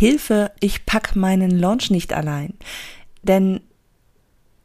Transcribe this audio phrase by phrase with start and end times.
[0.00, 2.54] Hilfe, ich pack meinen Launch nicht allein.
[3.22, 3.60] Denn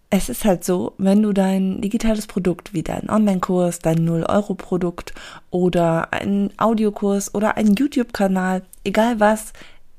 [0.10, 5.14] es ist halt so, wenn du dein digitales Produkt wie dein Online-Kurs, dein 0-Euro-Produkt
[5.52, 9.52] oder einen Audiokurs oder einen YouTube-Kanal, egal was,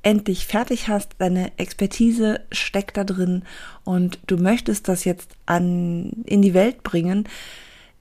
[0.02, 3.42] endlich fertig hast, deine Expertise steckt da drin
[3.84, 7.28] und du möchtest das jetzt an, in die Welt bringen,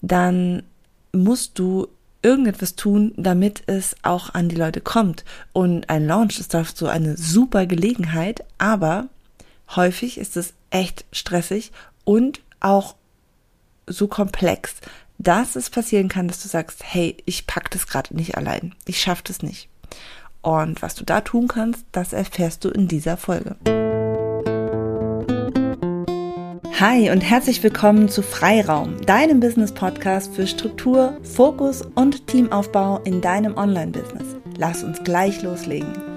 [0.01, 0.63] dann
[1.11, 1.89] musst du
[2.25, 5.23] irgendetwas tun, damit es auch an die Leute kommt.
[5.53, 9.07] Und ein Launch ist dazu eine super Gelegenheit, aber
[9.75, 11.71] häufig ist es echt stressig
[12.03, 12.95] und auch
[13.85, 14.73] so komplex,
[15.19, 18.73] dass es passieren kann, dass du sagst, hey, ich pack das gerade nicht allein.
[18.85, 19.69] Ich schaff das nicht.
[20.41, 23.55] Und was du da tun kannst, das erfährst du in dieser Folge.
[26.77, 33.55] Hi und herzlich willkommen zu Freiraum, deinem Business-Podcast für Struktur, Fokus und Teamaufbau in deinem
[33.55, 34.35] Online-Business.
[34.57, 36.14] Lass uns gleich loslegen.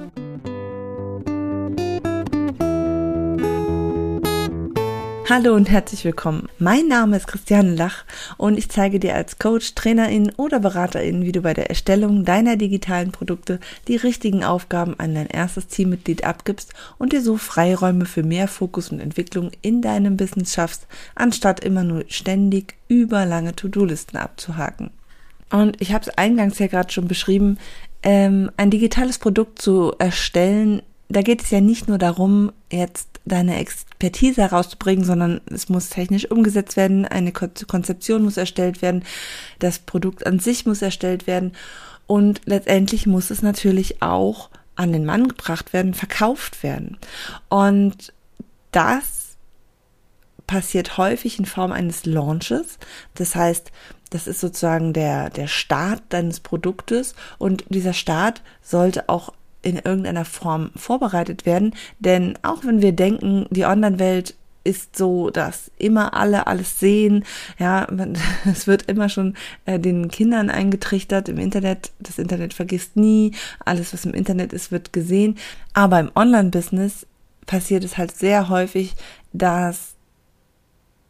[5.30, 6.48] Hallo und herzlich willkommen.
[6.58, 8.06] Mein Name ist Christiane Lach
[8.38, 12.56] und ich zeige dir als Coach, Trainerin oder Beraterin, wie du bei der Erstellung deiner
[12.56, 18.22] digitalen Produkte die richtigen Aufgaben an dein erstes Teammitglied abgibst und dir so Freiräume für
[18.22, 24.16] mehr Fokus und Entwicklung in deinem Business schaffst, anstatt immer nur ständig über lange To-Do-Listen
[24.16, 24.88] abzuhaken.
[25.50, 27.58] Und ich habe es eingangs ja gerade schon beschrieben,
[28.02, 33.58] ähm, ein digitales Produkt zu erstellen da geht es ja nicht nur darum, jetzt deine
[33.58, 39.04] Expertise herauszubringen, sondern es muss technisch umgesetzt werden, eine Konzeption muss erstellt werden,
[39.58, 41.52] das Produkt an sich muss erstellt werden
[42.06, 46.98] und letztendlich muss es natürlich auch an den Mann gebracht werden, verkauft werden.
[47.48, 48.12] Und
[48.70, 49.36] das
[50.46, 52.78] passiert häufig in Form eines Launches.
[53.14, 53.72] Das heißt,
[54.10, 60.24] das ist sozusagen der, der Start deines Produktes und dieser Start sollte auch in irgendeiner
[60.24, 61.74] Form vorbereitet werden.
[61.98, 67.24] Denn auch wenn wir denken, die Online-Welt ist so, dass immer alle alles sehen.
[67.58, 67.86] Ja,
[68.44, 71.92] es wird immer schon äh, den Kindern eingetrichtert im Internet.
[72.00, 73.32] Das Internet vergisst nie.
[73.64, 75.38] Alles, was im Internet ist, wird gesehen.
[75.72, 77.06] Aber im Online-Business
[77.46, 78.94] passiert es halt sehr häufig,
[79.32, 79.94] dass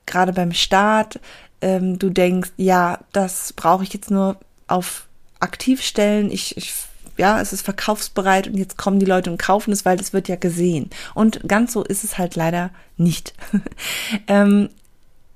[0.07, 1.21] gerade beim Start
[1.61, 4.37] ähm, du denkst, ja, das brauche ich jetzt nur
[4.69, 5.09] auf
[5.41, 6.31] aktiv stellen.
[6.31, 6.73] Ich, ich
[7.19, 10.29] ja, es ist verkaufsbereit und jetzt kommen die Leute und kaufen es, weil es wird
[10.29, 10.91] ja gesehen.
[11.15, 13.35] Und ganz so ist es halt leider nicht.
[14.29, 14.71] ähm,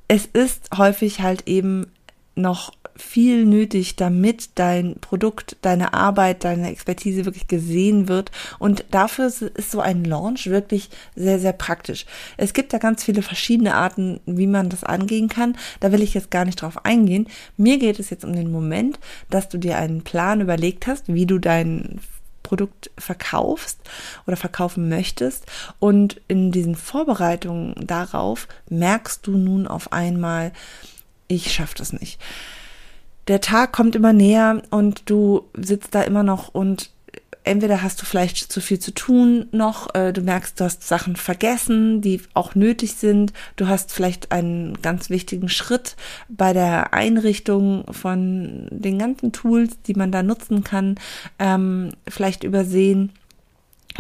[0.09, 1.87] es ist häufig halt eben
[2.35, 8.31] noch viel nötig, damit dein Produkt, deine Arbeit, deine Expertise wirklich gesehen wird.
[8.59, 12.07] Und dafür ist so ein Launch wirklich sehr, sehr praktisch.
[12.37, 15.57] Es gibt da ganz viele verschiedene Arten, wie man das angehen kann.
[15.81, 17.27] Da will ich jetzt gar nicht drauf eingehen.
[17.57, 18.99] Mir geht es jetzt um den Moment,
[19.31, 22.01] dass du dir einen Plan überlegt hast, wie du dein
[22.43, 23.81] Produkt verkaufst
[24.27, 25.47] oder verkaufen möchtest.
[25.79, 30.53] Und in diesen Vorbereitungen darauf merkst du nun auf einmal,
[31.29, 32.21] ich schaffe das nicht
[33.29, 36.91] der Tag kommt immer näher und du sitzt da immer noch und
[37.45, 41.17] entweder hast du vielleicht zu viel zu tun noch, äh, du merkst, du hast Sachen
[41.17, 45.97] vergessen, die auch nötig sind, du hast vielleicht einen ganz wichtigen Schritt
[46.29, 50.97] bei der Einrichtung von den ganzen Tools, die man da nutzen kann,
[51.39, 53.13] ähm, vielleicht übersehen.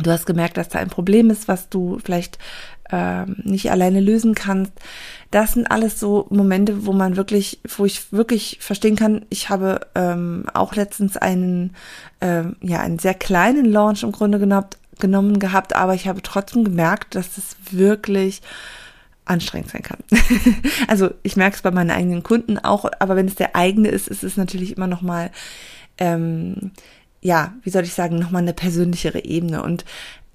[0.02, 2.38] Du hast gemerkt, dass da ein Problem ist, was du vielleicht
[2.92, 4.72] ähm, nicht alleine lösen kannst.
[5.30, 9.24] Das sind alles so Momente, wo man wirklich, wo ich wirklich verstehen kann.
[9.30, 11.74] Ich habe ähm, auch letztens einen,
[12.20, 14.68] ähm, ja, einen sehr kleinen Launch im Grunde genommen,
[15.00, 18.42] genommen gehabt, aber ich habe trotzdem gemerkt, dass es wirklich
[19.24, 19.98] anstrengend sein kann.
[20.88, 24.08] also ich merke es bei meinen eigenen Kunden auch, aber wenn es der eigene ist,
[24.08, 25.30] ist es natürlich immer noch mal
[25.98, 26.72] ähm,
[27.22, 29.62] ja, wie soll ich sagen, nochmal eine persönlichere Ebene.
[29.62, 29.84] Und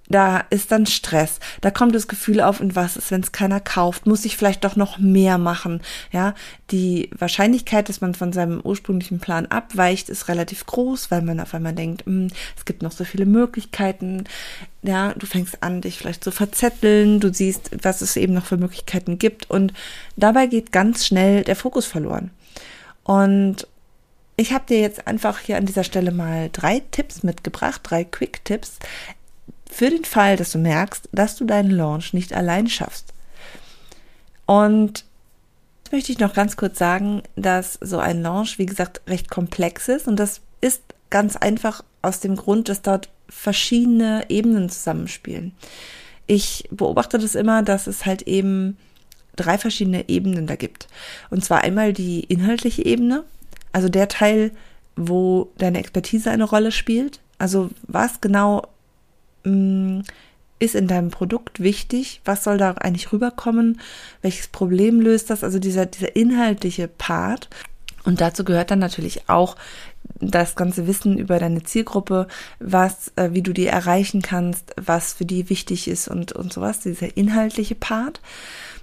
[0.09, 3.59] da ist dann Stress, da kommt das Gefühl auf, und was ist, wenn es keiner
[3.59, 5.81] kauft, muss ich vielleicht doch noch mehr machen,
[6.11, 6.33] ja,
[6.71, 11.53] die Wahrscheinlichkeit, dass man von seinem ursprünglichen Plan abweicht, ist relativ groß, weil man auf
[11.53, 14.25] einmal denkt, hm, es gibt noch so viele Möglichkeiten,
[14.83, 18.57] ja, du fängst an, dich vielleicht zu verzetteln, du siehst, was es eben noch für
[18.57, 19.49] Möglichkeiten gibt.
[19.49, 19.73] Und
[20.15, 22.31] dabei geht ganz schnell der Fokus verloren.
[23.03, 23.67] Und
[24.39, 28.77] ich habe dir jetzt einfach hier an dieser Stelle mal drei Tipps mitgebracht, drei Quick-Tipps,
[29.69, 33.13] für den Fall, dass du merkst, dass du deinen Launch nicht allein schaffst.
[34.45, 35.05] Und
[35.91, 40.07] möchte ich noch ganz kurz sagen, dass so ein Launch, wie gesagt, recht komplex ist
[40.07, 45.53] und das ist ganz einfach aus dem Grund, dass dort verschiedene Ebenen zusammenspielen.
[46.27, 48.77] Ich beobachte das immer, dass es halt eben
[49.35, 50.87] drei verschiedene Ebenen da gibt.
[51.29, 53.23] Und zwar einmal die inhaltliche Ebene,
[53.71, 54.51] also der Teil,
[54.95, 57.19] wo deine Expertise eine Rolle spielt.
[57.37, 58.67] Also was genau
[59.47, 60.01] Mm,
[60.59, 62.21] ist in deinem Produkt wichtig?
[62.25, 63.79] Was soll da eigentlich rüberkommen?
[64.21, 65.43] Welches Problem löst das?
[65.43, 67.49] Also dieser, dieser inhaltliche Part.
[68.03, 69.55] Und dazu gehört dann natürlich auch
[70.19, 72.27] das ganze Wissen über deine Zielgruppe,
[72.59, 76.79] was, äh, wie du die erreichen kannst, was für die wichtig ist und, und sowas,
[76.79, 78.21] dieser inhaltliche Part.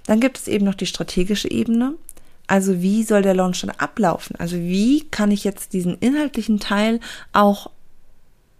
[0.05, 1.95] Dann gibt es eben noch die strategische Ebene.
[2.47, 4.35] Also wie soll der Launch dann ablaufen?
[4.37, 6.99] Also wie kann ich jetzt diesen inhaltlichen Teil
[7.33, 7.71] auch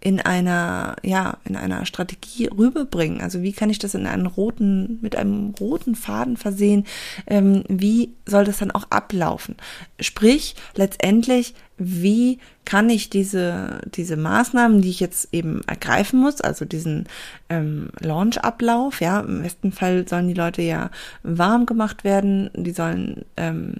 [0.06, 3.20] in einer, ja, in einer Strategie rüberbringen?
[3.20, 6.86] Also wie kann ich das in einen roten, mit einem roten Faden versehen?
[7.26, 9.56] Ähm, wie soll das dann auch ablaufen?
[9.98, 16.64] Sprich, letztendlich, wie kann ich diese, diese Maßnahmen, die ich jetzt eben ergreifen muss, also
[16.64, 17.08] diesen
[17.48, 20.92] ähm, Launch-Ablauf, ja, im besten Fall sollen die Leute ja
[21.24, 23.74] warm gemacht werden, die sollen ähm,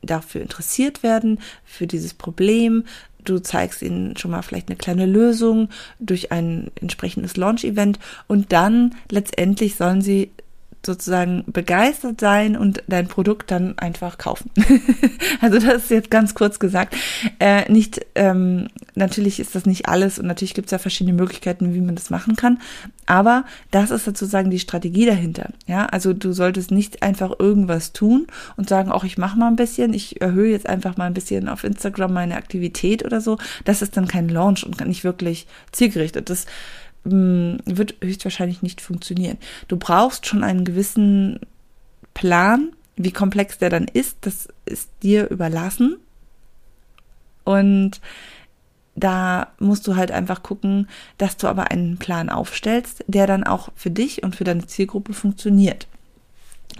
[0.00, 2.84] dafür interessiert werden, für dieses Problem,
[3.30, 5.68] du zeigst ihnen schon mal vielleicht eine kleine Lösung
[5.98, 10.30] durch ein entsprechendes Launch-Event und dann letztendlich sollen sie
[10.84, 14.50] sozusagen begeistert sein und dein Produkt dann einfach kaufen.
[15.40, 16.96] also das ist jetzt ganz kurz gesagt.
[17.38, 21.74] Äh, nicht, ähm, natürlich ist das nicht alles und natürlich gibt es ja verschiedene Möglichkeiten,
[21.74, 22.60] wie man das machen kann.
[23.04, 25.50] Aber das ist sozusagen die Strategie dahinter.
[25.66, 29.56] Ja, also du solltest nicht einfach irgendwas tun und sagen, auch ich mache mal ein
[29.56, 33.36] bisschen, ich erhöhe jetzt einfach mal ein bisschen auf Instagram meine Aktivität oder so.
[33.64, 36.30] Das ist dann kein Launch und nicht wirklich zielgerichtet.
[36.30, 36.46] Das
[37.04, 39.38] wird höchstwahrscheinlich nicht funktionieren.
[39.68, 41.40] Du brauchst schon einen gewissen
[42.14, 45.96] Plan, wie komplex der dann ist, das ist dir überlassen.
[47.44, 48.00] Und
[48.94, 53.70] da musst du halt einfach gucken, dass du aber einen Plan aufstellst, der dann auch
[53.74, 55.86] für dich und für deine Zielgruppe funktioniert.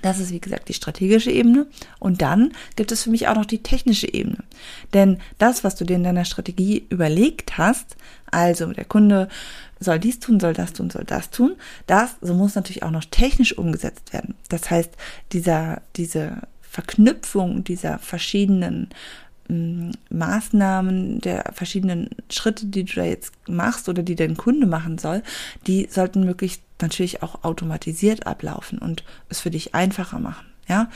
[0.03, 1.67] Das ist, wie gesagt, die strategische Ebene.
[1.99, 4.39] Und dann gibt es für mich auch noch die technische Ebene.
[4.95, 7.97] Denn das, was du dir in deiner Strategie überlegt hast,
[8.31, 9.29] also der Kunde
[9.79, 11.57] soll dies tun, soll das tun, soll das tun,
[11.87, 14.35] das so muss natürlich auch noch technisch umgesetzt werden.
[14.49, 14.91] Das heißt,
[15.33, 18.91] dieser, diese Verknüpfung dieser verschiedenen
[20.11, 25.23] Maßnahmen, der verschiedenen Schritte, die du da jetzt machst oder die dein Kunde machen soll,
[25.67, 30.47] die sollten möglichst natürlich auch automatisiert ablaufen und es für dich einfacher machen.
[30.69, 30.89] Ja,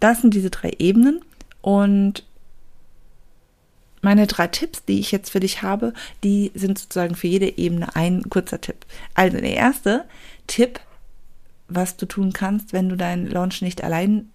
[0.00, 1.20] das sind diese drei Ebenen
[1.60, 2.24] und
[4.00, 5.92] meine drei Tipps, die ich jetzt für dich habe,
[6.22, 8.86] die sind sozusagen für jede Ebene ein kurzer Tipp.
[9.14, 10.04] Also der erste
[10.46, 10.80] Tipp,
[11.68, 14.30] was du tun kannst, wenn du deinen Launch nicht allein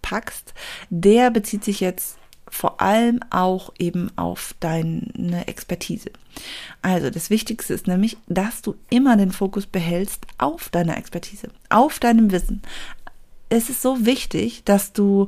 [0.00, 0.54] packst,
[0.90, 2.18] der bezieht sich jetzt
[2.54, 6.10] vor allem auch eben auf deine Expertise.
[6.82, 11.98] Also das Wichtigste ist nämlich, dass du immer den Fokus behältst auf deiner Expertise, auf
[11.98, 12.62] deinem Wissen.
[13.48, 15.26] Es ist so wichtig, dass du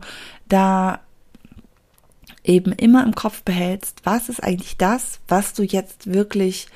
[0.48, 1.00] da
[2.44, 6.68] eben immer im Kopf behältst, was ist eigentlich das, was du jetzt wirklich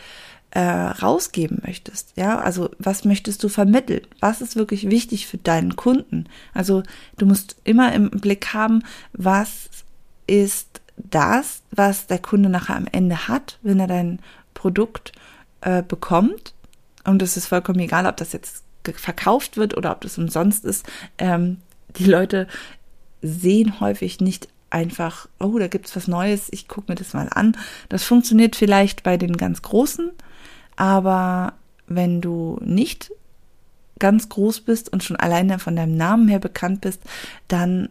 [0.51, 2.13] äh, rausgeben möchtest.
[2.17, 4.05] Ja, also was möchtest du vermitteln?
[4.19, 6.25] Was ist wirklich wichtig für deinen Kunden?
[6.53, 6.83] Also
[7.19, 8.83] du musst immer im Blick haben,
[9.13, 9.71] was
[10.31, 14.21] ist das, was der Kunde nachher am Ende hat, wenn er dein
[14.55, 15.13] Produkt
[15.61, 16.55] äh, bekommt.
[17.05, 20.87] Und es ist vollkommen egal, ob das jetzt verkauft wird oder ob das umsonst ist.
[21.19, 21.59] Ähm,
[21.97, 22.47] die Leute
[23.23, 27.57] sehen häufig nicht einfach, oh, da gibt's was Neues, ich gucke mir das mal an.
[27.89, 30.11] Das funktioniert vielleicht bei den ganz Großen,
[30.77, 31.55] aber
[31.89, 33.11] wenn du nicht
[33.99, 37.03] ganz groß bist und schon alleine von deinem Namen her bekannt bist,
[37.49, 37.89] dann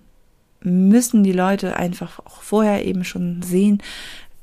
[0.61, 3.81] müssen die Leute einfach auch vorher eben schon sehen,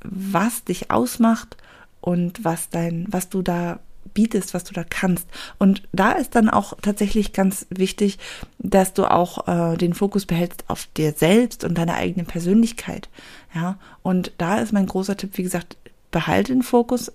[0.03, 1.57] was dich ausmacht
[2.01, 3.81] und was dein, was du da
[4.15, 5.29] bietest, was du da kannst.
[5.59, 8.19] Und da ist dann auch tatsächlich ganz wichtig,
[8.59, 13.09] dass du auch äh, den Fokus behältst auf dir selbst und deine eigene Persönlichkeit.
[13.55, 15.77] Ja, und da ist mein großer Tipp, wie gesagt,
[16.11, 17.13] behalte den Fokus,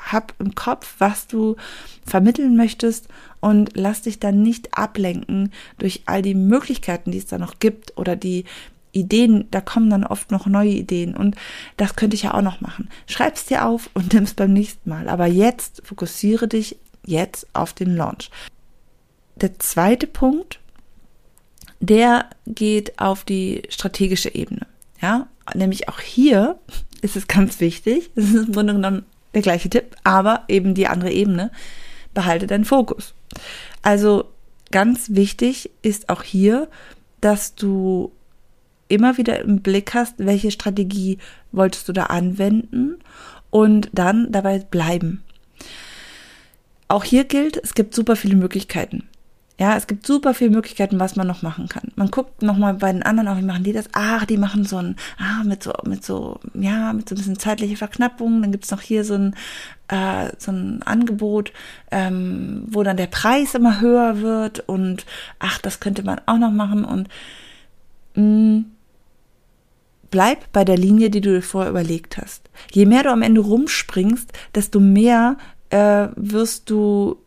[0.00, 1.56] hab im Kopf, was du
[2.04, 3.08] vermitteln möchtest
[3.40, 7.96] und lass dich dann nicht ablenken durch all die Möglichkeiten, die es da noch gibt
[7.96, 8.44] oder die
[8.92, 11.36] Ideen, da kommen dann oft noch neue Ideen und
[11.76, 12.88] das könnte ich ja auch noch machen.
[13.06, 15.08] Schreib's dir auf und nimm's beim nächsten Mal.
[15.08, 18.30] Aber jetzt fokussiere dich jetzt auf den Launch.
[19.36, 20.60] Der zweite Punkt,
[21.80, 24.66] der geht auf die strategische Ebene.
[25.00, 26.58] Ja, nämlich auch hier
[27.02, 28.10] ist es ganz wichtig.
[28.16, 29.06] Das ist im Grunde genommen
[29.38, 31.50] der gleiche Tipp, aber eben die andere Ebene.
[32.14, 33.14] Behalte deinen Fokus.
[33.82, 34.24] Also
[34.70, 36.68] ganz wichtig ist auch hier,
[37.20, 38.12] dass du
[38.88, 41.18] immer wieder im Blick hast, welche Strategie
[41.52, 42.98] wolltest du da anwenden
[43.50, 45.22] und dann dabei bleiben.
[46.88, 49.08] Auch hier gilt, es gibt super viele Möglichkeiten.
[49.60, 51.90] Ja, es gibt super viele Möglichkeiten, was man noch machen kann.
[51.96, 53.88] Man guckt nochmal bei den anderen auch, wie machen die das?
[53.92, 57.40] Ach, die machen so ein, ah, mit so, mit so, ja, mit so ein bisschen
[57.40, 58.40] zeitliche Verknappung.
[58.40, 59.34] Dann gibt's noch hier so ein,
[59.88, 61.52] äh, so ein Angebot,
[61.90, 65.04] ähm, wo dann der Preis immer höher wird und
[65.40, 67.08] ach, das könnte man auch noch machen und
[68.14, 68.64] mh, mm,
[70.10, 72.48] bleib bei der Linie, die du dir vorher überlegt hast.
[72.72, 75.36] Je mehr du am Ende rumspringst, desto mehr
[75.70, 77.18] äh, wirst du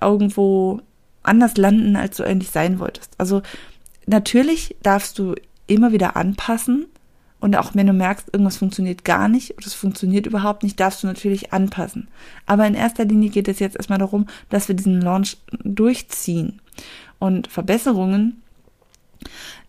[0.00, 0.82] irgendwo
[1.22, 3.14] anders landen, als du eigentlich sein wolltest.
[3.18, 3.42] Also
[4.06, 5.34] natürlich darfst du
[5.66, 6.86] immer wieder anpassen
[7.42, 11.02] und auch wenn du merkst, irgendwas funktioniert gar nicht oder es funktioniert überhaupt nicht, darfst
[11.02, 12.06] du natürlich anpassen.
[12.46, 16.60] Aber in erster Linie geht es jetzt erstmal darum, dass wir diesen Launch durchziehen.
[17.18, 18.42] Und Verbesserungen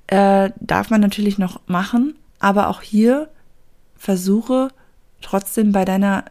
[0.05, 3.29] äh, darf man natürlich noch machen, aber auch hier
[3.97, 4.67] versuche
[5.23, 6.25] trotzdem bei deiner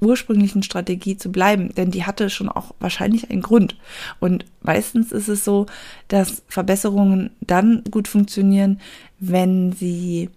[0.00, 3.76] ursprünglichen Strategie zu bleiben, denn die hatte schon auch wahrscheinlich einen Grund.
[4.20, 5.66] Und meistens ist es so,
[6.08, 8.80] dass Verbesserungen dann gut funktionieren,
[9.18, 10.30] wenn sie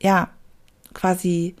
[0.00, 0.30] ja
[0.94, 1.54] quasi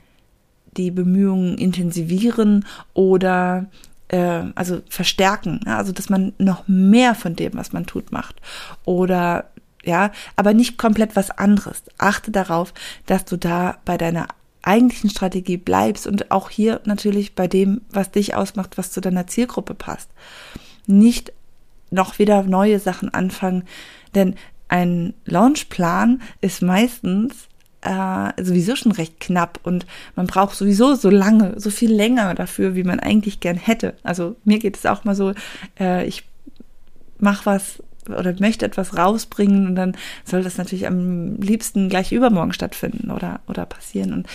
[0.76, 3.66] die Bemühungen intensivieren oder
[4.08, 8.36] äh, also verstärken, ja, also dass man noch mehr von dem, was man tut, macht
[8.84, 9.50] oder
[9.84, 11.82] ja, aber nicht komplett was anderes.
[11.96, 12.74] Achte darauf,
[13.06, 14.26] dass du da bei deiner
[14.66, 19.26] eigentlichen Strategie bleibst und auch hier natürlich bei dem, was dich ausmacht, was zu deiner
[19.26, 20.10] Zielgruppe passt.
[20.86, 21.32] Nicht
[21.90, 23.64] noch wieder neue Sachen anfangen,
[24.14, 24.34] denn
[24.68, 27.48] ein Launchplan ist meistens
[27.82, 32.74] äh, sowieso schon recht knapp und man braucht sowieso so lange, so viel länger dafür,
[32.74, 33.94] wie man eigentlich gern hätte.
[34.02, 35.32] Also mir geht es auch mal so,
[35.78, 36.24] äh, ich
[37.18, 42.52] mache was oder möchte etwas rausbringen und dann soll das natürlich am liebsten gleich übermorgen
[42.52, 44.12] stattfinden oder, oder passieren.
[44.12, 44.26] Und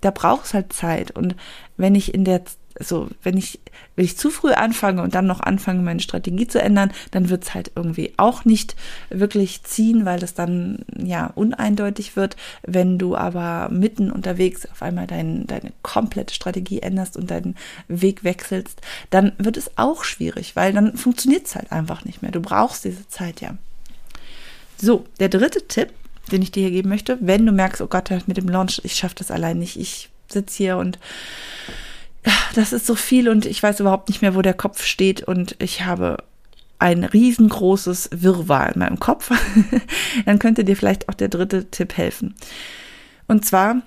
[0.00, 1.10] da braucht es halt Zeit.
[1.10, 1.34] Und
[1.76, 2.42] wenn ich in der
[2.78, 3.60] so, wenn ich,
[3.94, 7.44] wenn ich zu früh anfange und dann noch anfange, meine Strategie zu ändern, dann wird
[7.44, 8.76] es halt irgendwie auch nicht
[9.08, 12.36] wirklich ziehen, weil das dann ja uneindeutig wird.
[12.62, 17.56] Wenn du aber mitten unterwegs auf einmal dein, deine komplette Strategie änderst und deinen
[17.88, 18.80] Weg wechselst,
[19.10, 22.32] dann wird es auch schwierig, weil dann funktioniert es halt einfach nicht mehr.
[22.32, 23.56] Du brauchst diese Zeit ja.
[24.76, 25.90] So, der dritte Tipp,
[26.30, 28.94] den ich dir hier geben möchte, wenn du merkst, oh Gott, mit dem Launch, ich
[28.94, 30.98] schaffe das allein nicht, ich sitze hier und
[32.54, 35.56] das ist so viel und ich weiß überhaupt nicht mehr, wo der Kopf steht und
[35.58, 36.18] ich habe
[36.78, 39.30] ein riesengroßes Wirrwarr in meinem Kopf,
[40.26, 42.34] dann könnte dir vielleicht auch der dritte Tipp helfen.
[43.28, 43.82] Und zwar,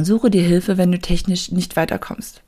[0.00, 2.42] suche dir Hilfe, wenn du technisch nicht weiterkommst.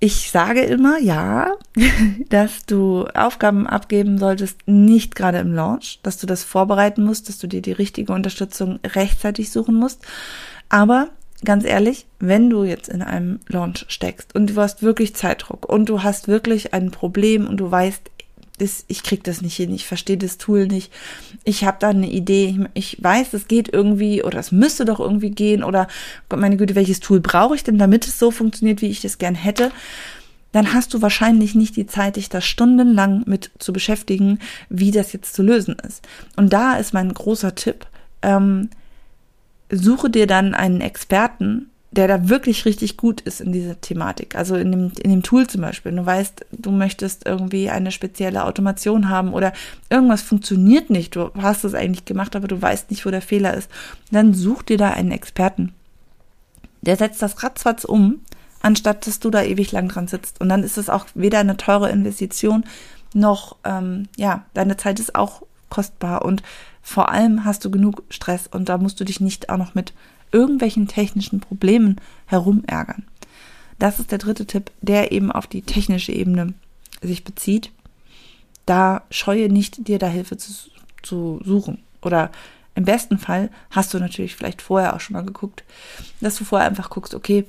[0.00, 1.52] Ich sage immer, ja,
[2.28, 7.38] dass du Aufgaben abgeben solltest, nicht gerade im Launch, dass du das vorbereiten musst, dass
[7.38, 10.02] du dir die richtige Unterstützung rechtzeitig suchen musst.
[10.68, 11.08] Aber
[11.44, 15.88] ganz ehrlich, wenn du jetzt in einem Launch steckst und du hast wirklich Zeitdruck und
[15.88, 18.10] du hast wirklich ein Problem und du weißt,
[18.58, 20.92] das, ich krieg das nicht hin, ich verstehe das Tool nicht,
[21.42, 25.00] ich habe da eine Idee, ich, ich weiß, es geht irgendwie oder es müsste doch
[25.00, 25.88] irgendwie gehen oder
[26.28, 29.18] Gott meine Güte, welches Tool brauche ich denn, damit es so funktioniert, wie ich das
[29.18, 29.72] gern hätte,
[30.52, 35.12] dann hast du wahrscheinlich nicht die Zeit, dich da stundenlang mit zu beschäftigen, wie das
[35.12, 36.06] jetzt zu lösen ist.
[36.36, 37.86] Und da ist mein großer Tipp,
[38.22, 38.70] ähm,
[39.70, 44.34] suche dir dann einen Experten, der da wirklich richtig gut ist in dieser Thematik.
[44.34, 45.92] Also in dem, in dem Tool zum Beispiel.
[45.92, 49.52] Du weißt, du möchtest irgendwie eine spezielle Automation haben oder
[49.90, 51.14] irgendwas funktioniert nicht.
[51.14, 53.70] Du hast es eigentlich gemacht, aber du weißt nicht, wo der Fehler ist.
[54.10, 55.72] Dann such dir da einen Experten.
[56.82, 58.20] Der setzt das ratzfatz um,
[58.60, 60.40] anstatt dass du da ewig lang dran sitzt.
[60.40, 62.64] Und dann ist es auch weder eine teure Investition
[63.14, 66.42] noch, ähm, ja, deine Zeit ist auch kostbar und
[66.84, 69.94] vor allem hast du genug Stress und da musst du dich nicht auch noch mit
[70.30, 73.04] irgendwelchen technischen Problemen herumärgern.
[73.78, 76.52] Das ist der dritte Tipp, der eben auf die technische Ebene
[77.00, 77.72] sich bezieht.
[78.66, 80.52] Da scheue nicht, dir da Hilfe zu,
[81.02, 81.82] zu suchen.
[82.02, 82.30] Oder
[82.74, 85.64] im besten Fall hast du natürlich vielleicht vorher auch schon mal geguckt,
[86.20, 87.46] dass du vorher einfach guckst, okay,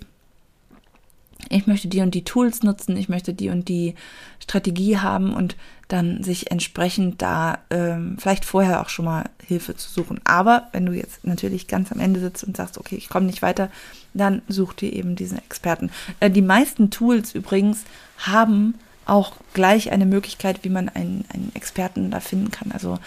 [1.49, 3.95] ich möchte die und die Tools nutzen, ich möchte die und die
[4.39, 9.89] Strategie haben und dann sich entsprechend da ähm, vielleicht vorher auch schon mal Hilfe zu
[9.89, 10.19] suchen.
[10.23, 13.41] Aber wenn du jetzt natürlich ganz am Ende sitzt und sagst, okay, ich komme nicht
[13.41, 13.69] weiter,
[14.13, 15.91] dann such dir eben diesen Experten.
[16.19, 17.83] Äh, die meisten Tools übrigens
[18.17, 18.75] haben
[19.05, 22.71] auch gleich eine Möglichkeit, wie man einen, einen Experten da finden kann.
[22.71, 22.97] Also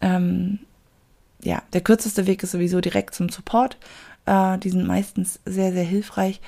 [0.00, 0.58] ähm,
[1.42, 3.76] ja, der kürzeste Weg ist sowieso direkt zum Support.
[4.26, 6.40] Äh, die sind meistens sehr, sehr hilfreich.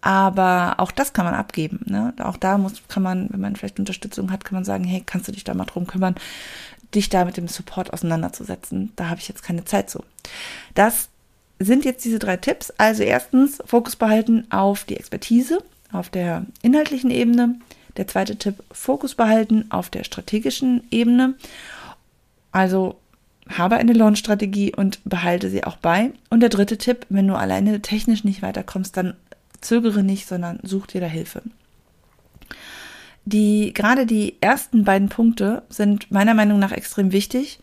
[0.00, 1.80] Aber auch das kann man abgeben.
[1.86, 2.14] Ne?
[2.20, 5.28] Auch da muss, kann man, wenn man vielleicht Unterstützung hat, kann man sagen, hey, kannst
[5.28, 6.14] du dich da mal drum kümmern,
[6.94, 8.92] dich da mit dem Support auseinanderzusetzen.
[8.96, 10.04] Da habe ich jetzt keine Zeit zu.
[10.74, 11.08] Das
[11.58, 12.72] sind jetzt diese drei Tipps.
[12.78, 15.58] Also erstens, Fokus behalten auf die Expertise,
[15.92, 17.56] auf der inhaltlichen Ebene.
[17.96, 21.34] Der zweite Tipp, Fokus behalten auf der strategischen Ebene.
[22.52, 22.96] Also
[23.48, 26.12] habe eine Launch-Strategie und behalte sie auch bei.
[26.30, 29.14] Und der dritte Tipp, wenn du alleine technisch nicht weiterkommst, dann
[29.60, 31.42] zögere nicht, sondern such dir da Hilfe.
[33.24, 37.58] Die, gerade die ersten beiden Punkte sind meiner Meinung nach extrem wichtig.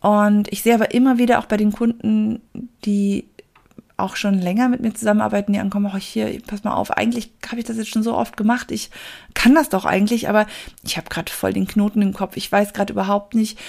[0.00, 2.40] Und ich sehe aber immer wieder auch bei den Kunden,
[2.84, 3.28] die
[3.96, 7.60] auch schon länger mit mir zusammenarbeiten, die ankommen, auch hier, pass mal auf, eigentlich habe
[7.60, 8.90] ich das jetzt schon so oft gemacht, ich
[9.34, 10.46] kann das doch eigentlich, aber
[10.82, 13.60] ich habe gerade voll den Knoten im Kopf, ich weiß gerade überhaupt nicht,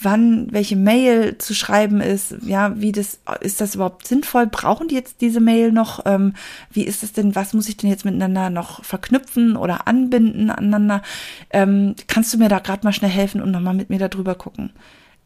[0.00, 4.46] wann welche Mail zu schreiben ist, ja, wie das, ist das überhaupt sinnvoll?
[4.46, 6.04] Brauchen die jetzt diese Mail noch?
[6.06, 6.34] Ähm,
[6.70, 11.02] wie ist es denn, was muss ich denn jetzt miteinander noch verknüpfen oder anbinden aneinander?
[11.50, 14.70] Ähm, kannst du mir da gerade mal schnell helfen und nochmal mit mir darüber gucken?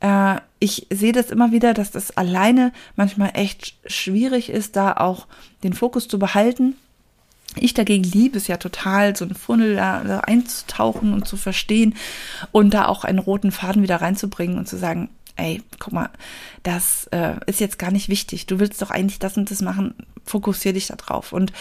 [0.01, 5.27] Äh, ich sehe das immer wieder, dass das alleine manchmal echt schwierig ist, da auch
[5.63, 6.77] den Fokus zu behalten
[7.63, 11.95] ich dagegen liebe es ja total, so einen Funnel da, einzutauchen und zu verstehen
[12.53, 16.11] und da auch einen roten Faden wieder reinzubringen und zu sagen, ey, guck mal,
[16.63, 18.47] das äh, ist jetzt gar nicht wichtig.
[18.47, 21.33] Du willst doch eigentlich das und das machen, fokussier dich da drauf.
[21.33, 21.53] Und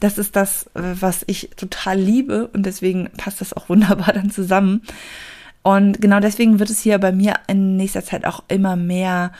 [0.00, 4.30] das ist das, äh, was ich total liebe und deswegen passt das auch wunderbar dann
[4.30, 4.82] zusammen.
[5.62, 9.32] Und genau deswegen wird es hier bei mir in nächster Zeit auch immer mehr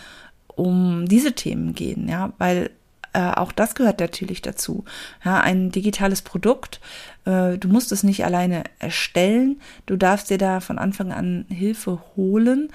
[0.47, 2.71] um diese Themen gehen, ja, weil
[3.12, 4.85] äh, auch das gehört natürlich dazu.
[5.25, 6.81] Ja, ein digitales Produkt,
[7.25, 12.00] äh, du musst es nicht alleine erstellen, du darfst dir da von Anfang an Hilfe
[12.16, 12.71] holen.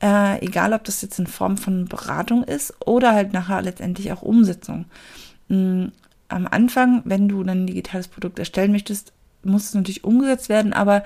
[0.00, 4.22] Äh, egal, ob das jetzt in Form von Beratung ist oder halt nachher letztendlich auch
[4.22, 4.86] Umsetzung.
[5.48, 5.92] Mhm.
[6.28, 9.12] Am Anfang, wenn du ein digitales Produkt erstellen möchtest,
[9.42, 11.04] muss es natürlich umgesetzt werden, aber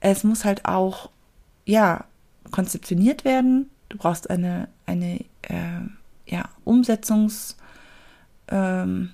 [0.00, 1.10] es muss halt auch,
[1.66, 2.04] ja,
[2.50, 3.68] konzeptioniert werden.
[3.90, 5.84] Du brauchst eine, eine äh,
[6.26, 7.56] ja, Umsetzungs-
[8.48, 9.10] ähm,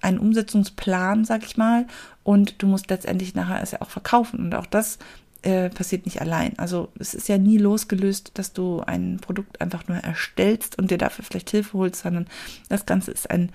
[0.00, 1.86] einen Umsetzungsplan, sag ich mal,
[2.22, 4.40] und du musst letztendlich nachher es ja auch verkaufen.
[4.40, 4.98] Und auch das
[5.42, 6.58] äh, passiert nicht allein.
[6.58, 10.98] Also es ist ja nie losgelöst, dass du ein Produkt einfach nur erstellst und dir
[10.98, 12.26] dafür vielleicht Hilfe holst, sondern
[12.68, 13.50] das Ganze ist ein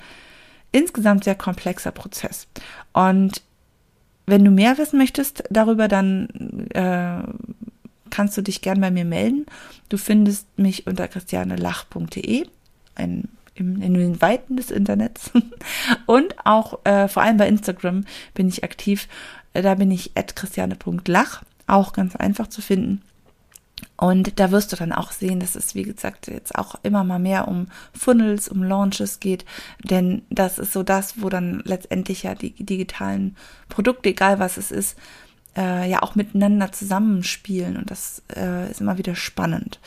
[0.71, 2.47] insgesamt sehr komplexer Prozess.
[2.93, 3.41] Und
[4.25, 7.23] wenn du mehr wissen möchtest darüber, dann äh,
[8.09, 9.45] kannst du dich gern bei mir melden.
[9.89, 12.47] Du findest mich unter christianelach.de,
[12.95, 15.31] ein im, in den Weiten des Internets.
[16.05, 19.07] Und auch äh, vor allem bei Instagram bin ich aktiv.
[19.53, 23.01] Äh, da bin ich christiane.lach, auch ganz einfach zu finden.
[23.97, 27.19] Und da wirst du dann auch sehen, dass es, wie gesagt, jetzt auch immer mal
[27.19, 29.45] mehr um Funnels, um Launches geht.
[29.83, 33.35] Denn das ist so das, wo dann letztendlich ja die digitalen
[33.69, 34.97] Produkte, egal was es ist,
[35.55, 37.77] äh, ja auch miteinander zusammenspielen.
[37.77, 39.79] Und das äh, ist immer wieder spannend.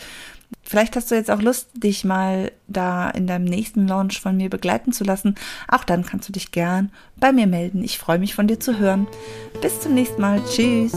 [0.66, 4.50] Vielleicht hast du jetzt auch Lust, dich mal da in deinem nächsten Launch von mir
[4.50, 5.36] begleiten zu lassen.
[5.68, 7.84] Auch dann kannst du dich gern bei mir melden.
[7.84, 9.06] Ich freue mich von dir zu hören.
[9.62, 10.42] Bis zum nächsten Mal.
[10.50, 10.92] Tschüss.